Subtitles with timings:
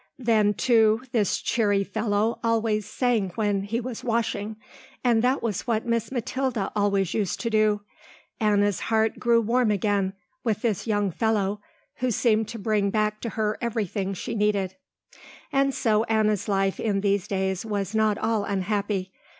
[0.17, 4.55] Then, too, this cheery fellow always sang when he was washing,
[5.03, 7.81] and that was what Miss Mathilda always used to do.
[8.39, 11.61] Anna's heart grew warm again with this young fellow
[11.97, 14.75] who seemed to bring back to her everything she needed.
[15.51, 19.11] And so Anna's life in these days was not all unhappy.